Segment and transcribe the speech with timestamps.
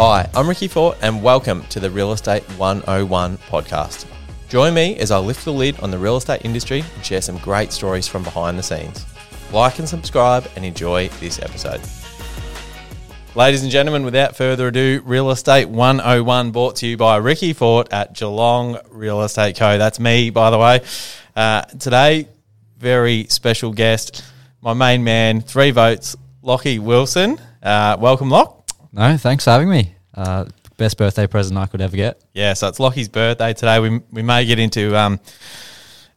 [0.00, 4.06] Hi, I'm Ricky Fort, and welcome to the Real Estate 101 podcast.
[4.48, 7.36] Join me as I lift the lid on the real estate industry and share some
[7.38, 9.04] great stories from behind the scenes.
[9.50, 11.80] Like and subscribe and enjoy this episode.
[13.34, 17.92] Ladies and gentlemen, without further ado, Real Estate 101 brought to you by Ricky Fort
[17.92, 19.78] at Geelong Real Estate Co.
[19.78, 20.80] That's me, by the way.
[21.34, 22.28] Uh, today,
[22.76, 24.24] very special guest,
[24.60, 27.40] my main man, three votes, Lockie Wilson.
[27.60, 28.57] Uh, welcome, Lock.
[28.98, 29.94] No, thanks for having me.
[30.12, 32.20] Uh, best birthday present I could ever get.
[32.34, 33.78] Yeah, so it's Lockie's birthday today.
[33.78, 35.20] We, we may get into um,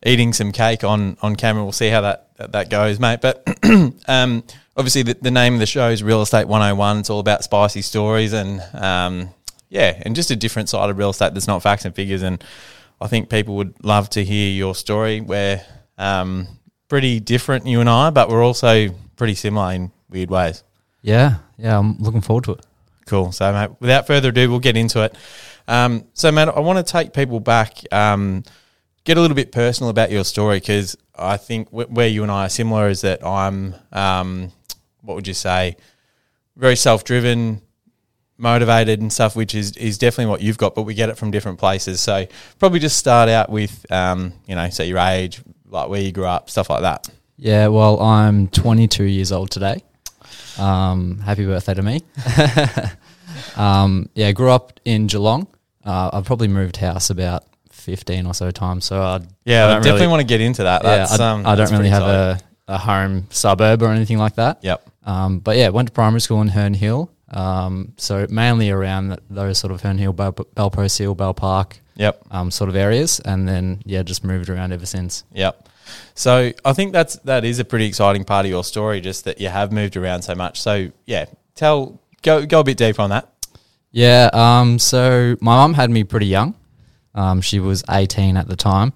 [0.04, 1.62] eating some cake on, on camera.
[1.62, 3.22] We'll see how that, that, that goes, mate.
[3.22, 3.48] But
[4.08, 4.44] um,
[4.76, 6.98] obviously, the, the name of the show is Real Estate 101.
[6.98, 9.30] It's all about spicy stories and, um,
[9.70, 12.24] yeah, and just a different side of real estate that's not facts and figures.
[12.24, 12.44] And
[13.00, 15.22] I think people would love to hear your story.
[15.22, 15.62] We're
[16.00, 16.48] um,
[16.88, 20.64] pretty different, you and I, but we're also pretty similar in weird ways.
[21.04, 22.66] Yeah, yeah, I'm looking forward to it.
[23.12, 23.34] Cool.
[23.34, 25.14] So, mate, without further ado, we'll get into it.
[25.68, 28.46] Um, so, Matt, I want to take people back, um,
[29.04, 32.32] get a little bit personal about your story because I think w- where you and
[32.32, 34.54] I are similar is that I'm, um,
[35.02, 35.76] what would you say,
[36.56, 37.62] very self driven,
[38.38, 41.32] motivated and stuff, which is, is definitely what you've got, but we get it from
[41.32, 42.00] different places.
[42.00, 42.26] So,
[42.60, 46.28] probably just start out with, um, you know, say your age, like where you grew
[46.28, 47.10] up, stuff like that.
[47.36, 49.84] Yeah, well, I'm 22 years old today.
[50.58, 52.02] Um, happy birthday to me.
[53.58, 55.48] um, yeah, grew up in Geelong.
[55.86, 58.86] Uh, I've probably moved house about 15 or so times.
[58.86, 60.84] So I Yeah, I I definitely really- want to get into that.
[60.84, 64.36] yeah, That's, I, um, I don't really have a, a home suburb or anything like
[64.36, 64.60] that.
[64.62, 64.88] Yep.
[65.06, 67.10] Um, but yeah, went to primary school in Herne Hill.
[67.32, 71.80] Um, so mainly around those sort of Herne Hill, Bel- Bell Post Hill, Bell Park
[71.96, 72.22] Yep.
[72.30, 73.20] um, sort of areas.
[73.22, 75.24] And then, yeah, just moved around ever since.
[75.34, 75.68] Yep.
[76.14, 79.42] So I think that's that is a pretty exciting part of your story, just that
[79.42, 80.62] you have moved around so much.
[80.62, 81.26] So yeah,
[81.56, 83.28] tell go go a bit deeper on that.
[83.92, 84.30] Yeah.
[84.34, 86.56] Um, so my mum had me pretty young.
[87.14, 88.94] Um, she was 18 at the time.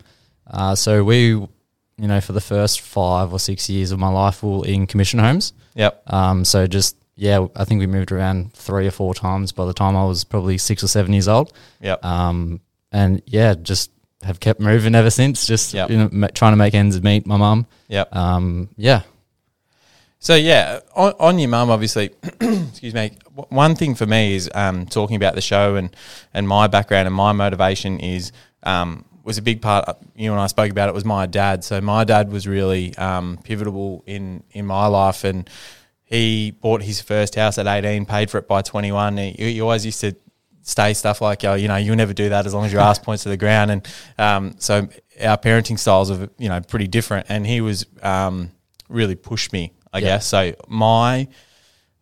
[0.48, 1.50] Uh, so we, you
[1.98, 5.20] know, for the first five or six years of my life, we were in commission
[5.20, 5.54] homes.
[5.76, 6.04] Yep.
[6.14, 9.74] Um, so just, yeah, I think we moved around three or four times by the
[9.74, 11.52] time I was probably six or seven years old.
[11.82, 12.04] Yep.
[12.06, 12.62] Um,
[12.92, 13.92] and yeah, just
[14.24, 15.90] have kept moving ever since, just, Yep.
[15.90, 17.68] you know, ma- trying to make ends meet my mum.
[17.90, 18.16] Yep.
[18.16, 19.02] Um, yeah.
[20.20, 22.12] So yeah, on, on your mum, obviously.
[22.42, 23.12] excuse me.
[23.36, 25.96] W- One thing for me is um, talking about the show and
[26.34, 28.32] and my background and my motivation is
[28.64, 29.86] um, was a big part.
[30.16, 30.96] You and I spoke about it.
[30.96, 31.64] Was my dad.
[31.64, 35.50] So my dad was really um, pivotal in in my life, and
[36.04, 39.18] he bought his first house at eighteen, paid for it by twenty one.
[39.18, 40.16] He, he always used to
[40.62, 42.98] say stuff like, oh, you know, you'll never do that as long as your ass
[43.08, 43.70] points to the ground.
[43.70, 44.88] And um, so
[45.24, 47.28] our parenting styles are, you know, pretty different.
[47.30, 48.50] And he was um,
[48.90, 50.06] really pushed me, I Yeah.
[50.06, 50.26] guess.
[50.26, 51.28] So my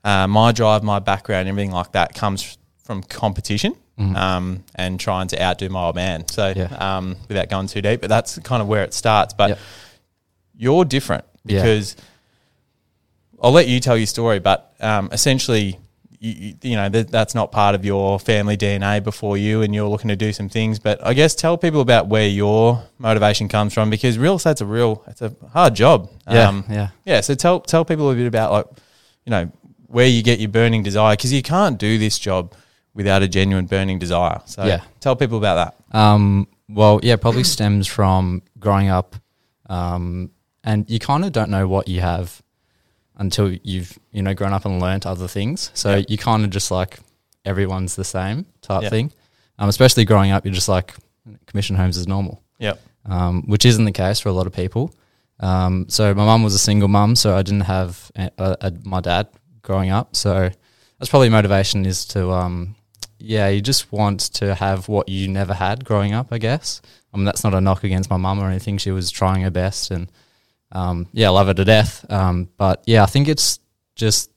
[0.03, 5.41] uh, my drive, my background, everything like that comes from competition um, and trying to
[5.41, 6.27] outdo my old man.
[6.27, 6.65] So Yeah.
[6.97, 9.33] um, without going too deep, but that's kind of where it starts.
[9.33, 9.59] But Yep.
[10.57, 11.61] you're different Yeah.
[11.61, 11.95] because
[13.41, 15.79] I'll let you tell your story, but um, essentially,
[16.19, 19.89] you, you, know, that, that's not part of your family DNA before you, and you're
[19.89, 20.79] looking to do some things.
[20.79, 24.65] But I guess tell people about where your motivation comes from because real estate's a
[24.65, 26.09] real, it's a hard job.
[26.29, 26.61] Yeah.
[26.69, 26.87] yeah.
[27.05, 27.19] Yeah.
[27.21, 28.65] So tell tell people a bit about like,
[29.25, 29.51] you know,
[29.93, 32.53] where you get your burning desire because you can't do this job
[32.95, 34.41] without a genuine burning desire.
[34.45, 34.81] So Yeah.
[34.99, 35.55] tell people about
[35.91, 35.97] that.
[35.97, 39.15] Um, well, yeah, probably stems from growing up,
[39.69, 40.31] um,
[40.63, 42.41] and you kind of don't know what you have
[43.17, 45.69] until you've you know grown up and learnt other things.
[45.73, 46.05] So Yeah.
[46.07, 46.99] you kind of just like
[47.45, 48.89] everyone's the same type Yeah.
[48.89, 49.11] thing.
[49.59, 50.95] Um, especially growing up, you're just like
[51.45, 52.79] commission homes is normal, Yep.
[53.05, 54.91] um, which isn't the case for a lot of people.
[55.39, 58.73] Um, so my mum was a single mum, so I didn't have a, a, a,
[58.83, 59.27] my dad
[59.63, 60.15] growing up.
[60.15, 60.51] So
[60.99, 62.75] that's probably motivation is to um,
[63.17, 66.81] yeah, you just want to have what you never had growing up, I guess.
[67.13, 68.77] I mean, that's not a knock against my mum or anything.
[68.77, 70.11] She was trying her best, and
[70.71, 72.05] um, yeah, I love her to death.
[72.11, 73.59] Um, but yeah, I think it's
[73.95, 74.29] just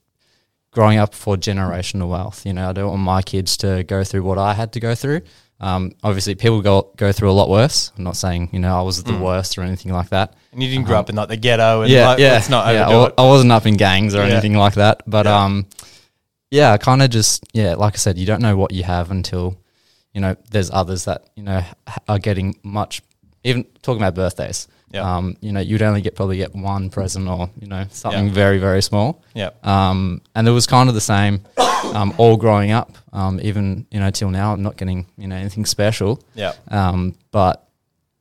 [0.71, 2.45] growing up for generational wealth.
[2.45, 4.95] You know, I don't want my kids to go through what I had to go
[4.95, 5.21] through.
[5.59, 7.91] Um, obviously, people go go through a lot worse.
[7.97, 9.21] I'm not saying you know I was the Mm.
[9.21, 10.35] worst or anything like that.
[10.51, 12.71] And you didn't grow up in like the ghetto and yeah, like, yeah, let's not
[12.73, 12.81] yeah.
[12.81, 13.13] I, overdo wa- it.
[13.17, 14.33] I wasn't up in gangs or Yeah.
[14.33, 15.01] anything like that.
[15.07, 15.43] But Yeah.
[15.43, 15.65] um,
[16.51, 19.09] yeah, I kind of just yeah, like I said, you don't know what you have
[19.09, 19.57] until
[20.13, 21.63] you know there's others that you know
[22.07, 23.01] are getting much.
[23.43, 25.17] Even talking about birthdays, Yeah.
[25.17, 28.33] um, you know, you'd only get probably get one present or you know something Yeah.
[28.33, 29.21] very very small.
[29.35, 29.49] Yeah.
[29.63, 31.41] Um, and it was kind of the same
[31.93, 32.97] um, all growing up.
[33.13, 36.21] Um, even you know till now, I'm not getting you know anything special.
[36.35, 36.53] Yeah.
[36.69, 37.67] Um, but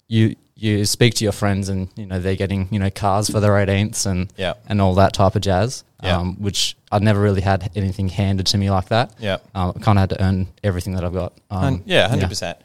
[0.08, 3.40] you you speak to your friends and you know they're getting you know cars for
[3.40, 4.54] their 18ths and Yeah.
[4.68, 5.84] and all that type of jazz.
[6.02, 6.18] Yeah.
[6.18, 9.12] um, which I'd never really had anything handed to me like that.
[9.18, 9.38] Yeah.
[9.54, 11.32] Um, I kind of had to earn everything that I've got.
[11.50, 12.58] Um, Hun- yeah, hundred percent.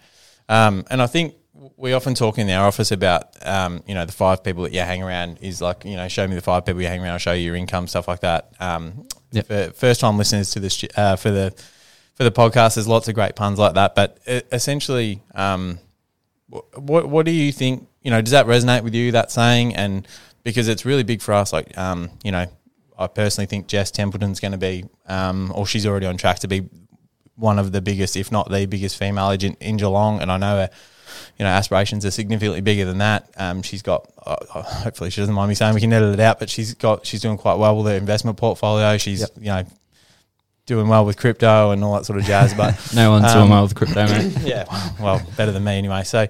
[0.50, 1.36] Um, and I think
[1.78, 4.80] we often talk in our office about um, you know the five people that you
[4.80, 7.20] hang around is like you know show me the five people you hang around, I'll
[7.20, 8.52] show you your income, stuff like that.
[8.60, 9.48] Um, Yep.
[9.48, 11.54] For first time listeners to this uh, for the
[12.16, 13.96] for the podcast, there's lots of great puns like that.
[13.96, 14.20] But
[14.52, 15.80] essentially, um,
[16.50, 17.88] what what do you think?
[18.02, 19.12] You know, does that resonate with you?
[19.14, 20.08] That saying, and
[20.44, 21.54] because it's really big for us.
[21.54, 22.46] Like, um, you know,
[22.98, 26.48] I personally think Jess Templeton's going to be, um, or she's already on track to
[26.48, 26.68] be
[27.36, 30.20] one of the biggest, if not the biggest, female agent in Geelong.
[30.20, 30.70] And I know her,
[31.38, 33.30] you know, aspirations are significantly bigger than that.
[33.38, 36.20] Um, she's got, uh, uh, hopefully, she doesn't mind me saying we can edit it
[36.20, 38.98] out, but she's got, she's doing quite well with her investment portfolio.
[38.98, 39.30] She's, Yep.
[39.38, 39.64] you know,
[40.68, 42.54] doing well with crypto and all that sort of jazz.
[42.54, 44.38] But No one's Um, doing well with crypto, mate.
[44.44, 44.66] yeah,
[45.02, 46.04] well, better than me anyway.
[46.04, 46.28] So,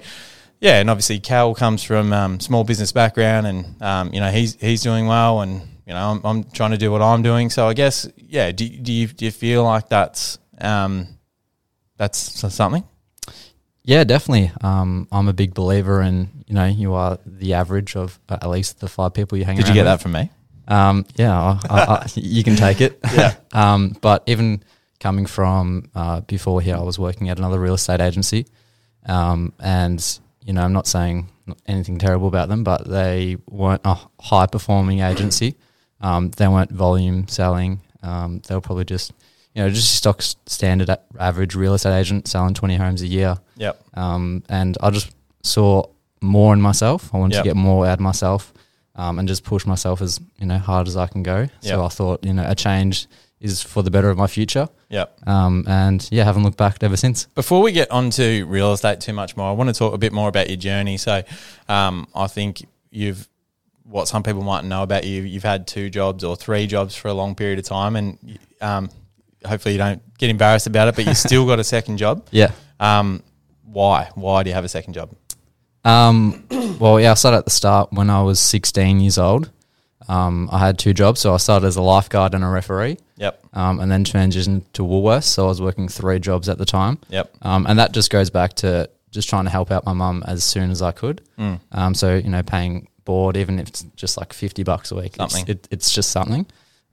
[0.61, 4.55] yeah, and obviously Cal comes from um, small business background, and um, you know he's
[4.61, 7.49] he's doing well, and you know I'm, I'm trying to do what I'm doing.
[7.49, 11.07] So I guess yeah, do, do you do you feel like that's um,
[11.97, 12.17] that's
[12.53, 12.83] something?
[13.83, 14.51] Yeah, definitely.
[14.61, 18.49] Um, I'm a big believer in you know you are the average of uh, at
[18.49, 19.57] least the five people you hang.
[19.57, 19.65] Out.
[19.65, 19.85] Did you get with.
[19.87, 20.29] that from me?
[20.67, 22.99] Um, yeah, I, I, I, you can take it.
[23.13, 23.35] Yeah.
[23.53, 24.63] um, but even
[24.99, 28.45] coming from uh, before here, I was working at another real estate agency,
[29.07, 31.29] um, and you know, I'm not saying
[31.65, 35.55] anything terrible about them, but they weren't a high performing agency.
[36.01, 37.81] Um, they weren't volume selling.
[38.03, 39.13] Um, they were probably just
[39.53, 40.89] you know just stock standard
[41.19, 43.37] average real estate agent selling 20 homes a year.
[43.57, 43.81] Yep.
[43.95, 45.11] Um, and I just
[45.43, 45.85] saw
[46.21, 47.13] more in myself.
[47.13, 47.43] I wanted Yep.
[47.43, 48.53] to get more out of myself
[48.95, 51.47] um, and just push myself as you know hard as I can go.
[51.61, 51.79] So Yep.
[51.79, 53.07] I thought you know a change
[53.39, 54.69] is for the better of my future.
[54.89, 55.27] Yep.
[55.27, 57.25] Um, and yeah, haven't looked back ever since.
[57.33, 60.13] Before we get onto real estate too much more, I want to talk a bit
[60.13, 60.97] more about your journey.
[60.97, 61.23] So,
[61.67, 63.27] um, I think you've
[63.83, 65.23] what some people might know about you.
[65.23, 68.89] You've had two jobs or three jobs for a long period of time, and um,
[69.45, 70.95] hopefully you don't get embarrassed about it.
[70.95, 72.27] But you still got a second job.
[72.31, 72.51] Yeah.
[72.79, 73.21] Um,
[73.63, 74.09] why?
[74.15, 75.11] Why do you have a second job?
[75.83, 76.45] Um,
[76.79, 79.49] well, yeah, I started at the start when I was 16 years old.
[80.07, 83.45] Um, I had two jobs, so I started as a lifeguard and a referee, Yep.
[83.53, 85.23] um, and then transitioned to Woolworths.
[85.23, 86.97] So I was working three jobs at the time.
[87.09, 87.31] Yep.
[87.43, 90.43] Um, and that just goes back to just trying to help out my mum as
[90.43, 91.21] soon as I could.
[91.37, 91.59] Mm.
[91.71, 95.15] Um, so you know, paying board, even if it's just like fifty bucks a week,
[95.15, 95.41] Something.
[95.47, 96.45] It's, it, it's just something.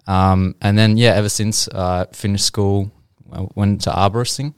[0.08, 2.90] Um, and then yeah, ever since I finished school,
[3.32, 4.55] I went to arboristing.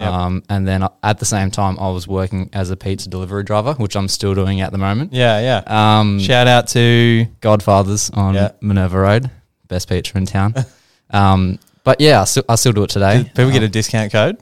[0.00, 0.10] Yep.
[0.10, 3.74] Um, and then at the same time, I was working as a pizza delivery driver,
[3.74, 5.12] which I'm still doing at the moment.
[5.12, 5.38] Yeah.
[5.40, 5.98] Yeah.
[6.00, 8.52] Um, Shout out to Godfathers on Yeah.
[8.62, 9.30] Minerva Road,
[9.68, 10.54] best pizza in town.
[11.10, 13.24] um, but yeah, I still, I still do it today.
[13.24, 14.38] People get Um, a discount code?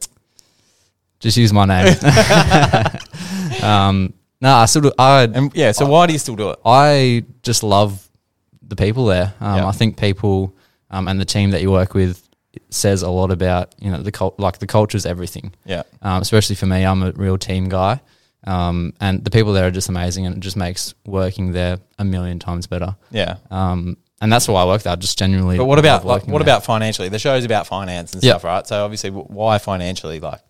[1.20, 1.96] just use my name.
[3.62, 5.72] um, no, I still do, I And yeah.
[5.72, 6.58] So why do you still do it?
[6.64, 8.08] I just love
[8.70, 9.34] the people there.
[9.40, 9.66] Um, Yeah.
[9.68, 10.54] I think people
[10.90, 12.26] um, and the team that you work with
[12.70, 15.52] says a lot about you know the cult like the culture is everything.
[15.64, 15.82] Yeah.
[16.02, 18.00] Um, especially for me, I'm a real team guy,
[18.44, 22.04] um, and the people there are just amazing, and it just makes working there a
[22.04, 22.96] million times better.
[23.10, 23.36] Yeah.
[23.50, 24.92] Um, and that's why I work there.
[24.92, 25.56] I just genuinely.
[25.58, 26.42] But what about like, what there.
[26.42, 27.08] about financially?
[27.08, 28.32] The show's about finance and Yeah.
[28.32, 28.66] stuff, right?
[28.66, 30.20] So obviously, why financially?
[30.20, 30.40] Like,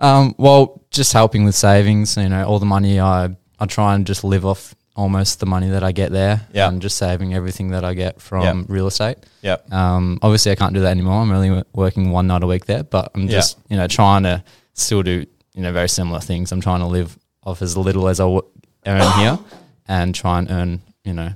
[0.00, 2.16] Um, well, just helping with savings.
[2.16, 5.68] You know, all the money I I try and just live off almost the money
[5.70, 6.40] that I get there.
[6.52, 6.68] Yeah.
[6.68, 8.64] and just saving everything that I get from Yeah.
[8.68, 9.18] real estate.
[9.42, 11.22] yep, Um, obviously, I can't do that anymore.
[11.22, 13.38] I'm only working one night a week there, but I'm Yeah.
[13.38, 14.42] just you know trying to
[14.74, 15.24] still do
[15.54, 16.50] you know very similar things.
[16.52, 18.42] I'm trying to live off as little as I w-
[18.86, 19.38] earn here,
[19.86, 21.30] and try and earn you know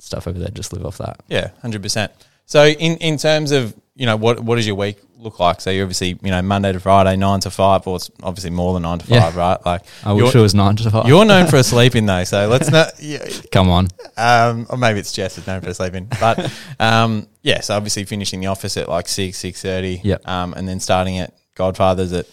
[0.00, 0.50] stuff over there.
[0.52, 1.20] Just live off that.
[1.28, 2.10] yeah, hundred percent.
[2.46, 5.60] So in in terms of you know what what does your week look like?
[5.62, 8.74] So you obviously you know Monday to Friday nine to five, or it's obviously more
[8.74, 9.20] than nine to Yeah.
[9.22, 9.66] five, right?
[9.66, 11.06] Like I wish it was nine to five.
[11.06, 12.92] you're known for sleeping though, so let's not.
[13.00, 13.88] Yeah, Come on.
[14.16, 17.60] um, or maybe it's Jess is known for sleeping, but um, yeah.
[17.60, 20.00] So obviously finishing the office at like six six thirty.
[20.04, 20.28] Yep.
[20.28, 22.26] Um, and then starting at Godfather's at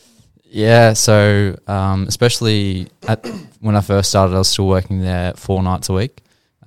[0.43, 3.25] Yeah, so um, especially at,
[3.61, 6.17] when I first started, I was still working there four nights a week.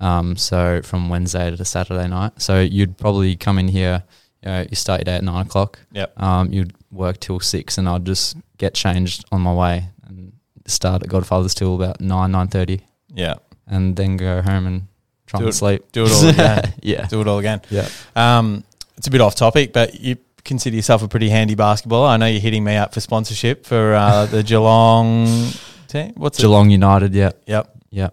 [0.01, 2.33] Um, so from Wednesday to Saturday night.
[2.41, 4.03] So you'd probably come in here.
[4.43, 5.79] You, know, you start your day at nine o'clock.
[5.93, 6.21] Yep.
[6.21, 10.33] Um, you'd work till six, and I'd just get changed on my way and
[10.67, 12.81] start at Godfather's till about nine nine thirty,
[13.13, 13.35] yeah.
[13.67, 14.87] and then go home and
[15.25, 15.91] try Do and it- sleep.
[15.91, 16.73] do it all again.
[16.83, 17.61] yeah, Do it all again.
[17.71, 17.87] yeah.
[18.15, 18.63] Um,
[18.97, 22.07] it's a bit off topic, but you consider yourself a pretty handy basketballer.
[22.09, 24.43] I know you're hitting me up for sponsorship for uh, the
[24.79, 25.25] Geelong
[25.87, 26.13] team.
[26.15, 26.43] What's it?
[26.43, 27.13] Geelong United.
[27.15, 27.77] Yeah, Yep.
[27.89, 28.09] yeah.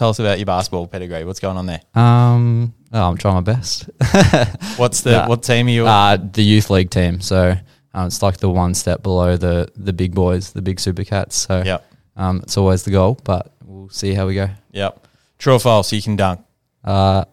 [0.00, 1.24] Tell us about your basketball pedigree.
[1.24, 1.82] What's going on there?
[1.94, 3.82] Um, oh, I'm trying my best.
[4.78, 5.28] What's the Nah.
[5.28, 5.86] what team are you?
[5.86, 7.20] Uh, the youth league team.
[7.20, 7.54] So
[7.92, 11.34] um, it's like the one step below the the big boys, the big Supercats.
[11.34, 11.92] So Yep.
[12.16, 14.48] um, it's always the goal, but we'll see how we go.
[14.72, 15.06] Yep.
[15.38, 15.92] True or false?
[15.92, 16.40] You can dunk.
[16.82, 17.26] Uh,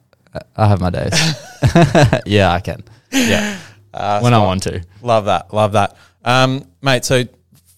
[0.58, 1.14] I have my days.
[2.26, 2.84] yeah, I can
[3.14, 3.58] Yeah.
[3.94, 4.84] Uh, when I want to.
[5.02, 5.54] Love that.
[5.54, 5.96] Love that.
[6.26, 7.24] Um, mate, so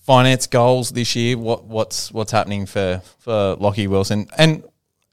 [0.08, 4.27] finance goals this year, what what's what's happening for for Lockie Wilson?
[4.36, 4.63] And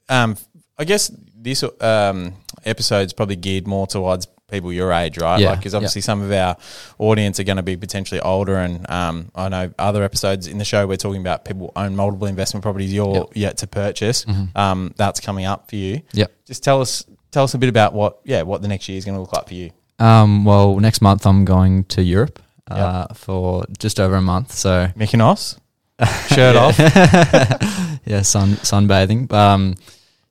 [0.09, 0.37] um,
[0.79, 2.35] I guess this um,
[2.65, 5.41] episode's probably geared more towards people your age, right?
[5.41, 6.57] Yeah, Like, because obviously some of our
[6.99, 10.65] audience are going to be potentially older, and um, I know other episodes in the
[10.65, 13.29] show we're talking about people own multiple investment properties you're Yep.
[13.35, 14.25] yet to purchase.
[14.55, 16.03] Um, that's coming up for you.
[16.13, 16.33] Yep.
[16.47, 19.05] Just tell us tell us a bit about what yeah what the next year is
[19.05, 19.71] going to look like for you.
[19.99, 22.39] Um, well, next month I'm going to Europe
[22.71, 24.53] uh, for just over a month.
[24.53, 25.59] So Mykonos,
[26.29, 26.79] shirt off.
[28.05, 29.33] yeah, sun sunbathing.
[29.33, 29.75] Um,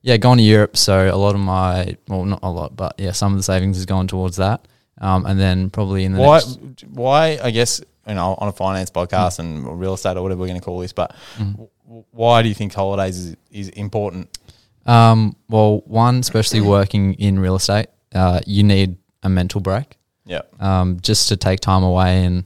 [0.05, 0.77] yeah, gone to Europe.
[0.77, 3.75] So a lot of my, well, not a lot, but yeah, some of the savings
[3.77, 4.67] is going towards that.
[5.01, 8.51] Um, and then probably in the why next, why I guess you know on a
[8.53, 11.51] finance podcast and real estate or whatever we're going to call this, but Mm.
[11.87, 14.29] w- why do you think holidays is, is important?
[14.85, 19.97] um, well, one, especially working in real estate, uh, you need a mental break.
[20.25, 22.45] Yeah, um, just to take time away and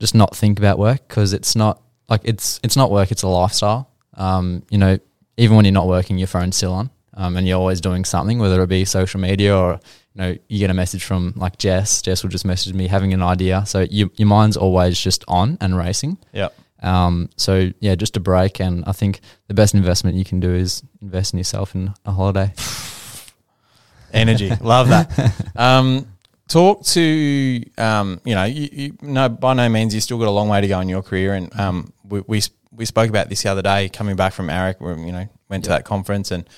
[0.00, 3.28] just not think about work because it's not like it's it's not work; it's a
[3.28, 3.90] lifestyle.
[4.14, 4.98] Um, you know,
[5.36, 8.38] even when you're not working, your phone's still on, um, and you're always doing something,
[8.38, 9.80] whether it be social media or
[10.14, 12.02] you know you get a message from like Jess.
[12.02, 15.58] Jess will just message me having an idea, so you, your mind's always just on
[15.60, 16.18] and racing.
[16.32, 16.48] yeah,
[16.82, 20.54] Um, so yeah, just a break, and I think the best investment you can do
[20.54, 22.52] is invest in yourself in a holiday.
[24.12, 25.10] energy, love that.
[25.56, 26.08] Um,
[26.48, 30.30] talk to um, you know, you, you no by no means you still got a
[30.30, 32.42] long way to go in your career, and um, we we,
[32.76, 35.64] we spoke about this the other day coming back from AREC, where you know went
[35.64, 36.48] to that conference and.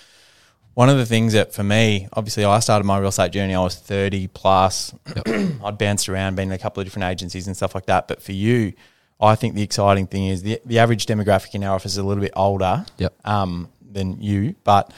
[0.74, 3.54] One of the things that for me, obviously, I started my real estate journey.
[3.54, 4.92] I was thirty plus.
[5.26, 8.08] I'd bounced around, been in a couple of different agencies and stuff like that.
[8.08, 8.74] But for you,
[9.18, 12.02] I think the exciting thing is the the average demographic in our office is a
[12.02, 13.14] little bit older Yep.
[13.24, 14.54] um, than you.
[14.64, 14.92] But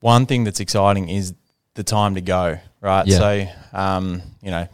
[0.00, 1.34] one thing that's exciting is
[1.74, 3.06] the time to go, right?
[3.06, 3.18] Yeah.
[3.18, 4.66] So, um, you know,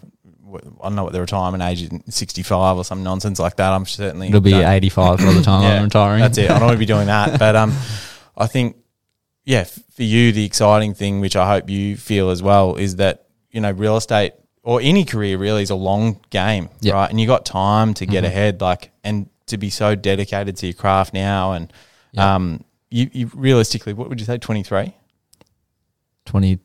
[0.54, 3.72] I don't know what the retirement age is, 65 or some nonsense like that.
[3.72, 6.20] I'm certainly It'll be 85 by the time I'm retiring.
[6.20, 6.50] That's it.
[6.50, 7.38] I don't want to be doing that.
[7.38, 7.72] But um,
[8.36, 8.76] I think,
[9.44, 12.96] yeah, f- for you, the exciting thing, which I hope you feel as well, is
[12.96, 16.94] that, you know, real estate or any career really is a long game, Yep.
[16.94, 17.10] right?
[17.10, 18.28] And you got time to get Mhm.
[18.28, 21.52] ahead, like, and to be so dedicated to your craft now.
[21.52, 21.72] And
[22.12, 22.24] Yep.
[22.24, 24.94] um, you, you realistically, what would you say, 23?
[26.26, 26.58] 20,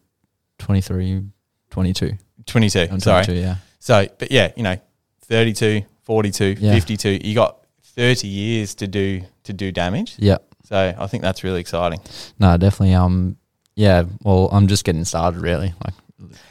[0.60, 1.24] 23,
[1.72, 2.18] 22.
[2.46, 3.26] 22, I'm sorry.
[3.26, 3.56] 22, yeah.
[3.86, 4.78] So, but yeah, you know,
[5.26, 6.74] 32, 42, Yeah.
[6.74, 10.16] 52, you got 30 years to do to do damage.
[10.18, 10.40] Yeah.
[10.64, 12.00] So I think that's really exciting.
[12.40, 12.96] No, definitely.
[12.96, 13.38] Um,
[13.76, 14.06] yeah.
[14.24, 15.76] Well, I'm just getting started, really.
[15.86, 15.94] Like,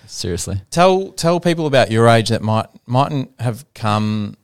[0.06, 0.62] seriously.
[0.70, 4.36] Tell tell people about your age that might mightn't have come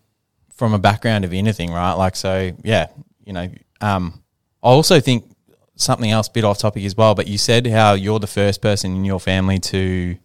[0.52, 1.92] from a background of anything, right?
[1.92, 2.88] Like so, yeah,
[3.24, 3.48] you know.
[3.80, 4.20] Um,
[4.64, 5.30] I also think
[5.76, 7.14] something else, bit off topic as well.
[7.14, 10.16] But you said how you're the first person in your family to.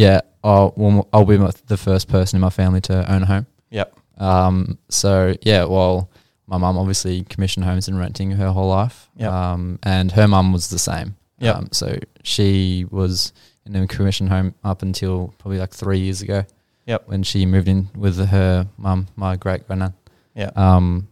[0.00, 0.20] Yeah.
[0.42, 3.46] I'll, I'll be the first person in my family to own a home.
[3.70, 3.94] Yep.
[4.16, 6.10] Um, so yeah, well,
[6.46, 9.10] my mum obviously commissioned homes and renting her whole life.
[9.16, 9.30] Yep.
[9.30, 11.16] Um, and her mum was the same.
[11.38, 11.56] Yep.
[11.56, 13.32] Um, so she was
[13.66, 16.44] in a commissioned home up until probably like three years ago.
[16.86, 17.08] Yep.
[17.08, 19.92] When she moved in with her mum, my great granddad.
[20.34, 20.50] Yeah.
[20.56, 21.08] Um,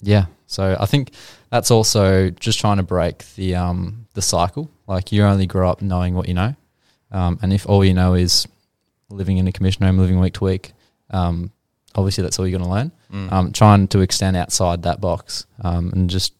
[0.00, 0.26] yeah.
[0.46, 1.12] So I think
[1.50, 4.70] that's also just trying to break the um the cycle.
[4.86, 6.54] Like you only grow up knowing what you know,
[7.16, 8.46] um, and if all you know is
[9.08, 10.72] living in a commission home, living week to week,
[11.10, 11.50] um,
[11.94, 12.92] obviously that's all you're going to learn.
[13.12, 13.32] Mm.
[13.32, 16.32] Um, trying to extend outside that box, um, and just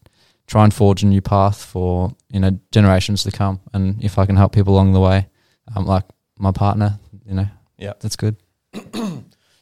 [0.47, 3.59] try and forge a new path for you know generations to come.
[3.73, 5.27] And if I can help people along the way,
[5.75, 6.03] um, like
[6.37, 7.93] my partner, you know, Yeah.
[7.99, 8.35] that's good.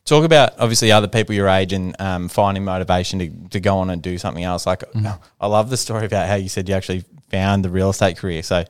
[0.05, 3.89] Talk about obviously other people your age and um, finding motivation to, to go on
[3.89, 4.67] and do something else.
[4.67, 5.17] Like Mhm.
[5.41, 8.43] I love the story about how you said you actually found the real estate career.
[8.43, 8.65] So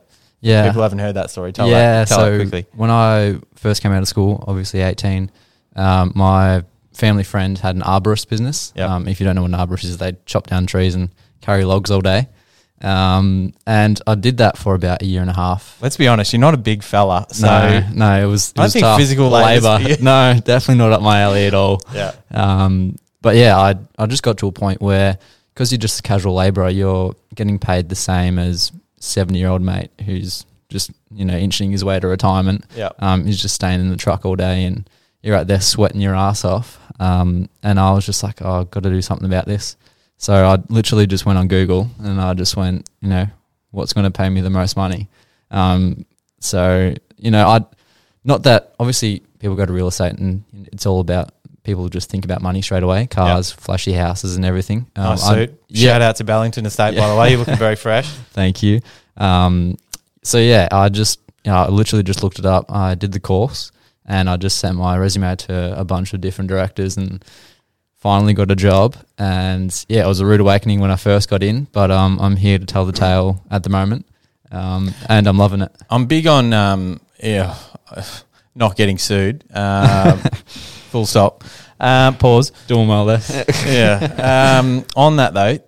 [0.46, 0.66] Yeah.
[0.68, 1.52] people haven't heard that story.
[1.52, 2.66] Tell yeah, that, tell so quickly.
[2.74, 5.30] when I first came out of school, obviously 18,
[5.76, 6.62] um, my
[6.94, 8.72] family friend had an arborist business.
[8.76, 8.88] Yep.
[8.90, 11.10] Um, if you don't know what an arborist is, they chop down trees and
[11.40, 12.28] carry logs all day.
[12.82, 15.78] Um, and I did that for about a year and a half.
[15.80, 17.26] Let's be honest, you're not a big fella.
[17.30, 18.50] So no, no, it was.
[18.52, 18.98] It I was think tough.
[18.98, 19.78] physical labor.
[20.02, 21.80] No, definitely not up my alley at all.
[21.94, 25.18] yeah, Um, but yeah, I I just got to a point where
[25.54, 29.62] because you're just a casual labourer, you're getting paid the same as seventy year old
[29.62, 32.64] mate who's just you know inching his way to retirement.
[32.74, 34.88] yeah, Um, he's just staying in the truck all day, and
[35.22, 36.78] you're out there sweating your ass off.
[36.98, 39.76] Um, and I was just like, oh, I've got to do something about this.
[40.16, 43.26] So I literally just went on Google and I just went, you know,
[43.70, 45.08] what's going to pay me the most money?
[45.50, 46.06] Um,
[46.40, 47.60] so you know, I
[48.24, 51.32] not that obviously people go to real estate and it's all about
[51.66, 54.86] people just think about money straight away, cars, flashy houses, and everything.
[54.96, 55.62] Um, nice suit.
[55.68, 55.92] yeah.
[55.92, 57.30] Shout out to Bellington Estate, by the way.
[57.30, 58.08] You're looking very fresh.
[58.30, 58.80] Thank you.
[59.16, 59.76] Um,
[60.22, 62.72] so yeah, I just you know, I literally just looked it up.
[62.72, 63.70] I did the course
[64.06, 67.24] and I just sent my resume to a bunch of different directors and
[67.96, 68.96] finally got a job.
[69.18, 72.36] And yeah, it was a rude awakening when I first got in, but um, I'm
[72.36, 74.06] here to tell the tale at the moment.
[74.50, 75.72] Um, and I'm loving it.
[75.90, 77.56] I'm big on um, yeah,
[78.54, 79.44] not getting sued.
[79.52, 80.20] Um,
[80.96, 81.44] full stop.
[81.78, 82.52] Um, pause.
[82.68, 83.20] Doing well there.
[83.66, 84.58] yeah.
[84.60, 85.58] Um, on that though,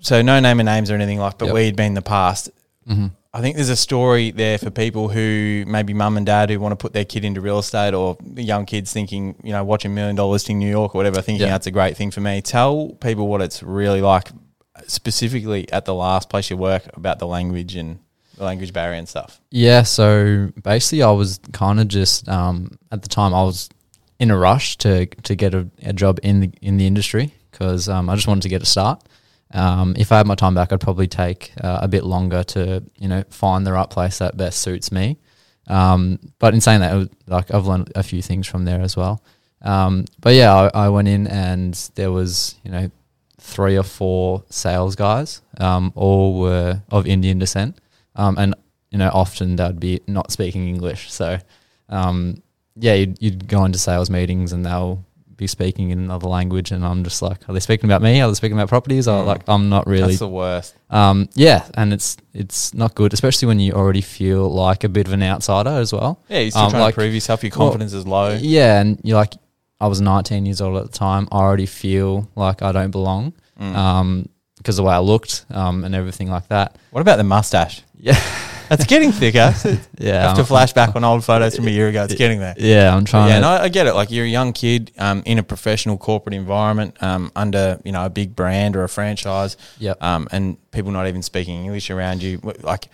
[0.00, 1.54] so no name and names or anything like, but Yep.
[1.54, 2.50] we'd been in the past.
[2.86, 6.60] hmm I think there's a story there for people who maybe mum and dad who
[6.60, 9.94] want to put their kid into real estate or young kids thinking, you know, watching
[9.94, 11.52] Million Dollar Listing New York or whatever, thinking Yeah.
[11.52, 12.42] that's a great thing for me.
[12.42, 14.28] Tell people what it's really like,
[14.86, 18.00] specifically at the last place you work, about the language and
[18.36, 19.40] the language barrier and stuff.
[19.50, 23.70] Yeah, so basically, I was kind of just um, at the time I was
[24.22, 27.88] in a rush to to get a, a job in the in the industry because
[27.88, 29.02] um, I just wanted to get a start.
[29.52, 32.84] Um, if I had my time back, I'd probably take uh, a bit longer to
[32.98, 35.18] you know find the right place that best suits me.
[35.66, 38.96] Um, but in saying that, was, like I've learned a few things from there as
[38.96, 39.24] well.
[39.60, 42.92] Um, but yeah, I, I went in and there was you know
[43.40, 45.42] three or four sales guys.
[45.58, 47.76] Um, all were of Indian descent,
[48.14, 48.54] um, and
[48.92, 51.10] you know often they'd be not speaking English.
[51.10, 51.38] So
[52.76, 55.04] yeah, you'd, you'd go into sales meetings and they'll
[55.36, 58.20] be speaking in another language, and I'm just like, are they speaking about me?
[58.20, 59.08] Are they speaking about properties?
[59.08, 59.26] Or Mm.
[59.26, 60.74] like, I'm not really That's the worst.
[60.90, 65.06] um, yeah, and it's it's not good, especially when you already feel like a bit
[65.08, 66.20] of an outsider as well.
[66.28, 67.42] Yeah, you're still Um, trying like- to prove yourself.
[67.42, 68.38] Your well, confidence is low.
[68.40, 69.34] Yeah, and you're like,
[69.80, 71.26] I was 19 years old at the time.
[71.32, 73.74] I already feel like I don't belong Mm.
[73.74, 76.76] um, because the way I looked um, and everything like that.
[76.92, 77.82] what about the mustache?
[77.98, 78.16] Yeah,
[78.76, 79.54] That's getting thicker.
[79.98, 80.28] yeah.
[80.28, 82.04] Have to flash back on old photos from a year ago.
[82.04, 82.54] It's getting there.
[82.56, 83.28] Yeah, I'm trying.
[83.28, 83.94] yeah, to, no, I get it.
[83.94, 88.06] Like you're a young kid um, in a professional corporate environment um, under you know
[88.06, 90.02] a big brand or a franchise, Yep.
[90.02, 92.40] um, and people not even speaking English around you.
[92.62, 92.88] Like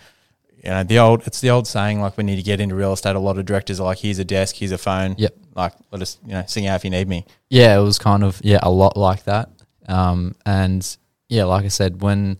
[0.63, 3.15] you know the old it's the old saying like when you get into real estate,
[3.15, 5.33] a lot of directors are like, "Here's a desk, here's a phone." Yep.
[5.55, 7.25] Like let us you know sing out if you need me.
[7.49, 9.49] yeah, it was kind of yeah a lot like that.
[9.87, 10.85] Um, and
[11.29, 12.37] yeah, like I said, when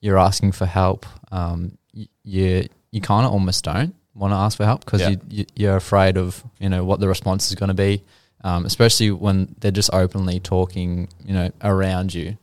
[0.00, 1.78] you're asking for help, um,
[2.24, 5.10] you you kind of almost don't want to ask for help because Yeah.
[5.10, 8.02] you, you you're afraid of you know what the response is going to be,
[8.44, 12.36] um, especially when they're just openly talking you know around you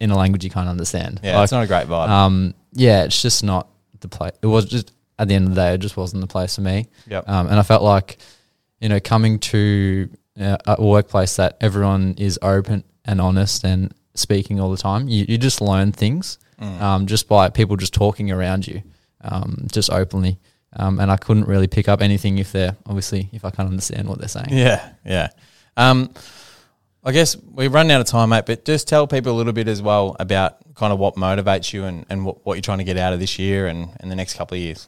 [0.00, 1.20] in a language you can't understand.
[1.22, 2.08] Yeah, Like, it's not a great vibe.
[2.08, 3.68] um, yeah, it's just not
[4.00, 4.32] the place.
[4.42, 6.62] It was just at the end of the day, it just wasn't the place for
[6.62, 6.86] me.
[7.06, 7.28] yep.
[7.28, 8.16] Um, and I felt like,
[8.80, 10.08] you know, coming to
[10.40, 15.26] uh, a workplace that everyone is open and honest and speaking all the time, you,
[15.28, 16.80] you just learn things Mm.
[16.80, 18.82] um, just by people just talking around you,
[19.22, 20.38] um, just openly.
[20.74, 24.08] Um, and I couldn't really pick up anything if they're obviously if I can't understand
[24.08, 24.50] what they're saying.
[24.50, 25.30] Yeah, yeah.
[25.76, 26.12] Um,
[27.02, 29.68] I guess we're running out of time, mate, but just tell people a little bit
[29.68, 32.84] as well about kind of what motivates you and, and what, what you're trying to
[32.84, 34.86] get out of this year and, and the next couple of years.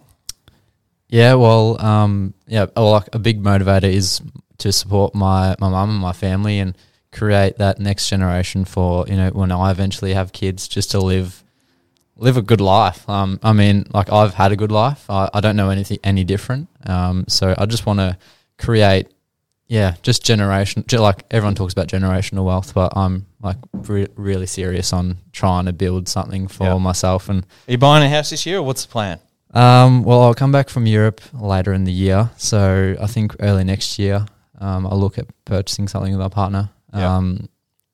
[1.09, 4.21] Yeah, well, um, yeah, well, like a big motivator is
[4.59, 6.77] to support my my mum and my family and
[7.11, 11.42] create that next generation for you know when I eventually have kids, just to live
[12.17, 13.09] live a good life.
[13.09, 15.09] Um, I mean, like I've had a good life.
[15.09, 16.69] I, I don't know anything any different.
[16.87, 18.17] Um, so I just want to
[18.59, 19.09] create,
[19.67, 20.85] yeah, just generation.
[20.93, 25.73] Like everyone talks about generational wealth, but I'm like re- really serious on trying to
[25.73, 26.79] build something for Yeah.
[26.79, 29.19] myself and Are you buying a house this year or what's the plan?
[29.55, 33.65] um, well, I'll come back from Europe later in the year, so I think early
[33.65, 34.25] next year,
[34.61, 36.71] um, I'll look at purchasing something with my partner.
[36.95, 37.17] Yeah.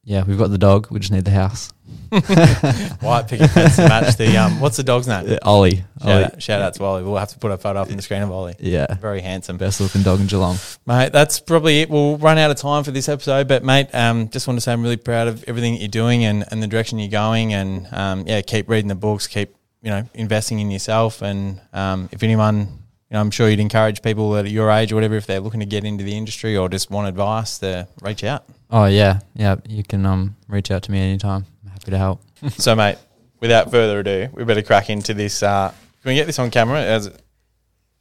[0.08, 0.90] Yeah, we've got the dog.
[0.90, 1.70] We just need the house.
[3.02, 4.58] White picket fence to match the um.
[4.58, 5.30] What's the dog's name?
[5.30, 5.84] Uh, Ollie.
[6.00, 6.24] Shout, Ollie.
[6.24, 7.02] out, shout out to Ollie.
[7.02, 8.54] We'll have to put a photo up on the screen of Ollie.
[8.58, 10.56] Yeah, Very handsome, best looking dog in Geelong.
[10.86, 11.12] mate.
[11.12, 11.90] That's probably it.
[11.90, 14.72] We'll run out of time for this episode, but mate, um, just want to say
[14.72, 17.86] I'm really proud of everything that you're doing and, and the direction you're going, and
[17.92, 22.22] um, yeah, keep reading the books, keep you know investing in yourself, and um, if
[22.22, 22.66] anyone, you
[23.10, 25.66] know, I'm sure you'd encourage people at your age or whatever, if they're looking to
[25.66, 28.46] get into the industry or just want advice, to reach out.
[28.70, 29.56] Oh yeah, yeah.
[29.68, 31.46] You can um reach out to me anytime.
[31.64, 32.20] I'm happy to help.
[32.58, 32.98] so, mate,
[33.40, 35.42] without further ado, we better crack into this.
[35.42, 36.80] Uh, can we get this on camera?
[36.82, 37.10] As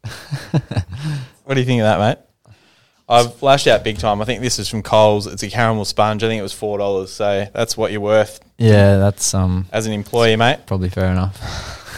[1.44, 2.18] what do you think of that, mate?
[3.10, 4.22] I've flashed out big time.
[4.22, 5.28] I think this is from Coles.
[5.28, 6.24] It's a caramel sponge.
[6.24, 7.12] I think it was four dollars.
[7.14, 10.60] So that's what you're worth Yeah, that's um as an employee, mate.
[10.66, 11.40] probably fair enough.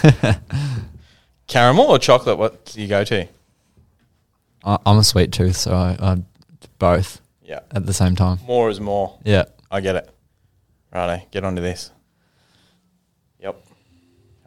[1.48, 2.38] Caramel or chocolate?
[2.38, 3.28] What do you go to?
[4.64, 6.18] I, I'm a sweet tooth, so I, I
[6.78, 8.38] both Yeah, at the same time.
[8.46, 9.18] more is more.
[9.26, 9.46] Yeah.
[9.72, 10.08] I get it.
[10.94, 11.90] Righto, get onto this.
[13.40, 13.56] Yep.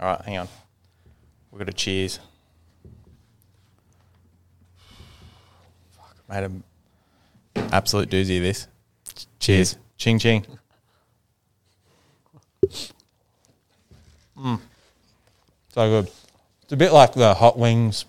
[0.01, 0.49] All right, hang on.
[1.51, 2.21] We've got a cheers.
[5.97, 6.63] Fuck, made an
[7.73, 8.69] absolute doozy of this.
[9.41, 9.77] Cheers.
[9.97, 10.47] Ching ching.
[14.39, 14.61] Mm.
[15.75, 16.11] So good.
[16.63, 18.05] It's a bit like the hot wings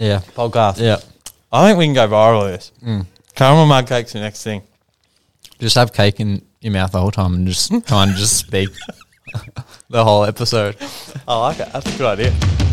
[0.00, 0.20] Yeah.
[0.34, 0.78] podcast.
[0.80, 0.98] Yeah.
[1.52, 2.72] I think we can go viral with this.
[2.84, 3.06] Mm.
[3.38, 4.64] Caramel mug cake's the next thing.
[5.60, 8.68] Just have cake in your mouth the whole time and just try and just speak
[9.90, 10.76] the whole episode.
[11.28, 11.72] I like it.
[11.72, 12.67] That's a good idea.